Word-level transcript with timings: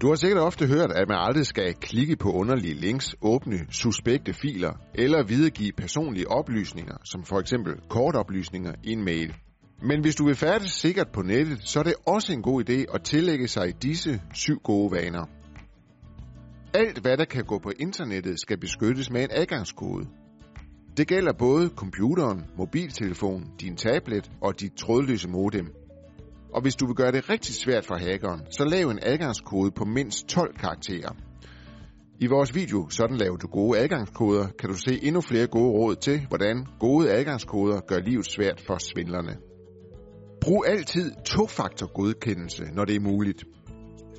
Du 0.00 0.08
har 0.08 0.14
sikkert 0.14 0.40
ofte 0.40 0.66
hørt, 0.66 0.92
at 0.92 1.08
man 1.08 1.18
aldrig 1.20 1.46
skal 1.46 1.74
klikke 1.74 2.16
på 2.16 2.32
underlige 2.32 2.74
links, 2.74 3.14
åbne 3.22 3.66
suspekte 3.70 4.32
filer 4.32 4.72
eller 4.94 5.22
videregive 5.22 5.72
personlige 5.72 6.30
oplysninger, 6.30 6.96
som 7.04 7.24
for 7.24 7.40
eksempel 7.40 7.72
kortoplysninger 7.88 8.72
i 8.84 8.92
en 8.92 9.04
mail. 9.04 9.34
Men 9.82 10.00
hvis 10.00 10.16
du 10.16 10.24
vil 10.24 10.34
færdes 10.34 10.72
sikkert 10.72 11.08
på 11.12 11.22
nettet, 11.22 11.58
så 11.64 11.78
er 11.78 11.82
det 11.82 11.94
også 12.06 12.32
en 12.32 12.42
god 12.42 12.70
idé 12.70 12.94
at 12.94 13.02
tillægge 13.02 13.48
sig 13.48 13.82
disse 13.82 14.22
syv 14.34 14.60
gode 14.64 14.92
vaner. 14.92 15.24
Alt 16.74 16.98
hvad 16.98 17.16
der 17.16 17.24
kan 17.24 17.44
gå 17.44 17.58
på 17.58 17.72
internettet 17.80 18.40
skal 18.40 18.60
beskyttes 18.60 19.10
med 19.10 19.22
en 19.22 19.30
adgangskode. 19.32 20.06
Det 20.96 21.08
gælder 21.08 21.32
både 21.38 21.68
computeren, 21.76 22.44
mobiltelefon, 22.58 23.44
din 23.60 23.76
tablet 23.76 24.30
og 24.40 24.60
dit 24.60 24.72
trådløse 24.72 25.28
modem. 25.28 25.79
Og 26.52 26.62
hvis 26.62 26.76
du 26.76 26.86
vil 26.86 26.96
gøre 26.96 27.12
det 27.12 27.30
rigtig 27.30 27.54
svært 27.54 27.86
for 27.86 27.94
hackeren, 27.94 28.40
så 28.50 28.64
lav 28.64 28.88
en 28.88 28.98
adgangskode 29.02 29.70
på 29.70 29.84
mindst 29.84 30.28
12 30.28 30.58
karakterer. 30.58 31.12
I 32.18 32.26
vores 32.26 32.54
video, 32.54 32.88
sådan 32.88 33.16
laver 33.16 33.36
du 33.36 33.46
gode 33.46 33.78
adgangskoder, 33.78 34.46
kan 34.58 34.68
du 34.68 34.76
se 34.76 35.04
endnu 35.04 35.20
flere 35.20 35.46
gode 35.46 35.70
råd 35.70 35.96
til, 35.96 36.26
hvordan 36.28 36.66
gode 36.80 37.10
adgangskoder 37.12 37.80
gør 37.80 37.98
livet 37.98 38.26
svært 38.26 38.60
for 38.66 38.78
svindlerne. 38.78 39.36
Brug 40.40 40.64
altid 40.68 41.12
tofaktorgodkendelse, 41.24 42.64
når 42.72 42.84
det 42.84 42.96
er 42.96 43.00
muligt. 43.00 43.44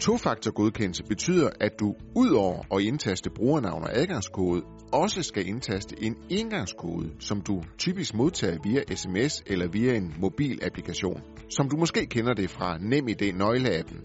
Tofaktorgodkendelse 0.02 1.04
betyder, 1.04 1.50
at 1.60 1.80
du 1.80 1.96
udover 2.16 2.76
at 2.76 2.82
indtaste 2.82 3.30
brugernavn 3.30 3.84
og 3.84 3.98
adgangskode, 3.98 4.62
også 4.94 5.24
skal 5.24 5.48
indtaste 5.48 6.04
en 6.04 6.16
engangskode, 6.30 7.10
som 7.20 7.42
du 7.42 7.64
typisk 7.78 8.14
modtager 8.14 8.58
via 8.64 8.96
sms 8.96 9.44
eller 9.46 9.68
via 9.68 9.94
en 9.96 10.14
mobil 10.20 10.60
applikation, 10.64 11.22
som 11.50 11.70
du 11.70 11.78
måske 11.78 12.06
kender 12.06 12.34
det 12.34 12.50
fra 12.50 12.78
NemID 12.78 13.34
nøgleappen. 13.34 13.98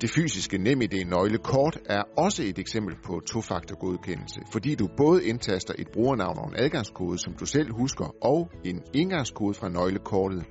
Det 0.00 0.10
fysiske 0.10 0.58
NemID 0.58 1.04
nøglekort 1.04 1.78
er 1.86 2.02
også 2.16 2.42
et 2.42 2.58
eksempel 2.58 2.94
på 3.04 3.20
tofaktorgodkendelse, 3.26 4.40
fordi 4.52 4.74
du 4.74 4.88
både 4.96 5.24
indtaster 5.24 5.74
et 5.78 5.88
brugernavn 5.92 6.38
og 6.38 6.48
en 6.48 6.54
adgangskode, 6.56 7.18
som 7.18 7.32
du 7.32 7.46
selv 7.46 7.72
husker, 7.72 8.14
og 8.24 8.50
en 8.64 8.82
engangskode 8.94 9.54
fra 9.54 9.68
nøglekortet. 9.68 10.44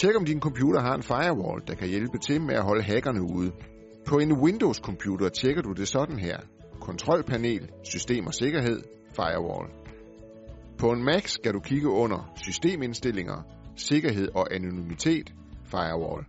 Tjek 0.00 0.16
om 0.16 0.24
din 0.24 0.40
computer 0.40 0.80
har 0.80 0.94
en 0.94 1.02
firewall, 1.02 1.62
der 1.66 1.74
kan 1.74 1.88
hjælpe 1.88 2.18
til 2.18 2.40
med 2.40 2.54
at 2.54 2.62
holde 2.62 2.82
hackerne 2.82 3.22
ude. 3.22 3.52
På 4.06 4.18
en 4.18 4.32
Windows-computer 4.32 5.28
tjekker 5.28 5.62
du 5.62 5.72
det 5.72 5.88
sådan 5.88 6.18
her. 6.18 6.38
Kontrolpanel, 6.80 7.70
system 7.84 8.26
og 8.26 8.34
sikkerhed, 8.34 8.80
firewall. 9.16 9.68
På 10.78 10.86
en 10.92 11.04
Mac 11.04 11.28
skal 11.28 11.52
du 11.52 11.60
kigge 11.60 11.88
under 11.88 12.32
systemindstillinger, 12.36 13.42
sikkerhed 13.76 14.28
og 14.34 14.54
anonymitet, 14.54 15.34
firewall. 15.64 16.24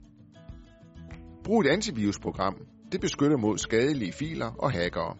Brug 1.44 1.61
et 1.61 1.67
antivirusprogram. 1.67 2.55
Det 2.92 3.02
beskytter 3.02 3.38
mod 3.38 3.58
skadelige 3.58 4.14
filer 4.14 4.52
og 4.59 4.72
hackere. 4.72 5.16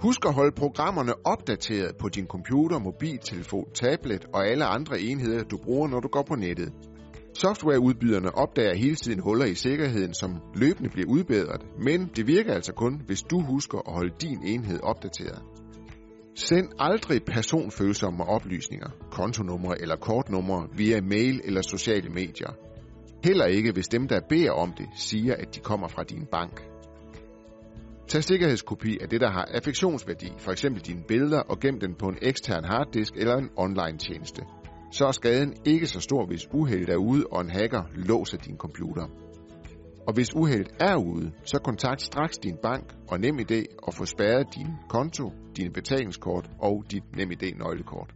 Husk 0.00 0.24
at 0.26 0.34
holde 0.34 0.52
programmerne 0.56 1.26
opdateret 1.26 1.96
på 1.96 2.08
din 2.08 2.26
computer, 2.26 2.78
mobiltelefon, 2.78 3.72
tablet 3.74 4.24
og 4.34 4.46
alle 4.46 4.64
andre 4.64 5.00
enheder, 5.00 5.44
du 5.44 5.56
bruger, 5.56 5.88
når 5.88 6.00
du 6.00 6.08
går 6.08 6.22
på 6.22 6.34
nettet. 6.34 6.72
Softwareudbyderne 7.36 8.34
opdager 8.34 8.74
hele 8.76 8.94
tiden 8.94 9.20
huller 9.20 9.44
i 9.44 9.54
sikkerheden, 9.54 10.14
som 10.14 10.40
løbende 10.54 10.90
bliver 10.90 11.08
udbedret, 11.08 11.62
men 11.78 12.10
det 12.16 12.26
virker 12.26 12.54
altså 12.54 12.72
kun, 12.72 13.02
hvis 13.06 13.22
du 13.22 13.40
husker 13.40 13.78
at 13.78 13.94
holde 13.94 14.14
din 14.20 14.38
enhed 14.46 14.80
opdateret. 14.82 15.42
Send 16.34 16.68
aldrig 16.78 17.22
personfølsomme 17.24 18.24
oplysninger, 18.24 18.88
kontonumre 19.10 19.80
eller 19.80 19.96
kortnumre 19.96 20.68
via 20.76 21.00
mail 21.00 21.40
eller 21.44 21.62
sociale 21.62 22.08
medier. 22.10 22.50
Heller 23.24 23.46
ikke, 23.46 23.72
hvis 23.72 23.88
dem, 23.88 24.08
der 24.08 24.20
beder 24.28 24.50
om 24.50 24.72
det, 24.78 24.86
siger, 24.96 25.34
at 25.34 25.54
de 25.54 25.60
kommer 25.60 25.88
fra 25.88 26.02
din 26.02 26.26
bank. 26.30 26.62
Tag 28.08 28.24
sikkerhedskopi 28.24 28.98
af 29.00 29.08
det, 29.08 29.20
der 29.20 29.30
har 29.30 29.48
affektionsværdi, 29.54 30.32
f.eks. 30.38 30.66
dine 30.86 31.02
billeder, 31.08 31.40
og 31.40 31.60
gem 31.60 31.80
den 31.80 31.94
på 31.94 32.06
en 32.06 32.18
ekstern 32.22 32.64
harddisk 32.64 33.12
eller 33.16 33.36
en 33.36 33.50
online 33.56 33.98
tjeneste 33.98 34.42
så 34.94 35.06
er 35.06 35.12
skaden 35.12 35.54
ikke 35.64 35.86
så 35.86 36.00
stor, 36.00 36.26
hvis 36.26 36.48
uheldet 36.52 36.88
er 36.88 36.96
ude, 36.96 37.26
og 37.26 37.40
en 37.40 37.50
hacker 37.50 37.82
låser 37.94 38.38
din 38.38 38.56
computer. 38.56 39.06
Og 40.06 40.14
hvis 40.14 40.34
uheldet 40.34 40.72
er 40.80 40.96
ude, 40.96 41.32
så 41.44 41.58
kontakt 41.58 42.02
straks 42.02 42.38
din 42.38 42.56
bank 42.62 42.94
og 43.08 43.20
NemID 43.20 43.64
og 43.82 43.94
få 43.94 44.04
spærret 44.04 44.46
din 44.54 44.66
konto, 44.88 45.32
dine 45.56 45.70
betalingskort 45.70 46.50
og 46.58 46.84
dit 46.90 47.16
NemID 47.16 47.42
nøglekort. 47.58 48.14